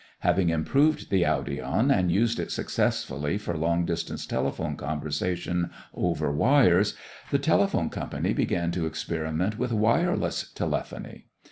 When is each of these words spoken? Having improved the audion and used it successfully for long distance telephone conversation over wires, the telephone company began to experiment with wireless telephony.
Having 0.21 0.49
improved 0.49 1.11
the 1.11 1.21
audion 1.21 1.95
and 1.95 2.11
used 2.11 2.39
it 2.39 2.51
successfully 2.51 3.37
for 3.37 3.55
long 3.55 3.85
distance 3.85 4.25
telephone 4.25 4.75
conversation 4.75 5.69
over 5.93 6.31
wires, 6.31 6.95
the 7.29 7.37
telephone 7.37 7.91
company 7.91 8.33
began 8.33 8.71
to 8.71 8.87
experiment 8.87 9.59
with 9.59 9.71
wireless 9.71 10.51
telephony. 10.53 11.27